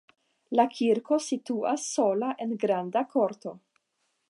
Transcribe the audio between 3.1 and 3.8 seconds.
korto.